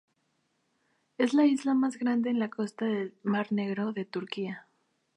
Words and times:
Es 1.19 1.35
la 1.35 1.45
isla 1.45 1.75
más 1.75 1.97
grande 1.97 2.31
en 2.31 2.39
la 2.39 2.49
costa 2.49 2.85
del 2.85 3.13
Mar 3.21 3.51
Negro 3.51 3.93
de 3.93 4.03
Turquía. 4.03 4.65